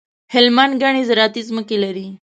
[0.33, 2.07] هلمند ګڼي زراعتي ځمکي لري.